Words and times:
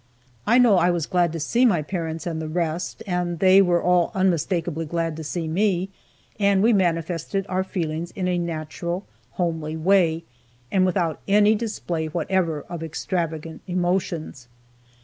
I 0.47 0.57
know 0.57 0.77
that 0.77 0.85
I 0.85 0.89
was 0.89 1.05
glad 1.05 1.31
to 1.33 1.39
see 1.39 1.63
my 1.63 1.83
parents, 1.83 2.25
and 2.25 2.41
the 2.41 2.47
rest, 2.49 3.03
and 3.05 3.37
they 3.37 3.61
were 3.61 3.83
all 3.83 4.11
unmistakably 4.15 4.87
glad 4.87 5.15
to 5.17 5.23
see 5.23 5.47
me, 5.47 5.89
and 6.39 6.63
we 6.63 6.73
manifested 6.73 7.45
our 7.47 7.63
feelings 7.63 8.09
in 8.09 8.27
a 8.27 8.39
natural, 8.39 9.05
homely 9.33 9.77
way, 9.77 10.23
and 10.71 10.87
without 10.87 11.19
any 11.27 11.53
display 11.53 12.07
whatever 12.07 12.61
of 12.67 12.81
extravagant 12.81 13.61
emotions. 13.67 14.47